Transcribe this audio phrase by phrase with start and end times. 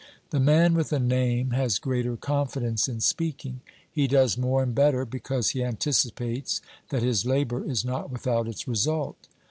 [0.31, 5.05] The man with a name has greater confidence in speaking; he does more and better
[5.05, 9.27] because he anticipates that his labour is not without its result.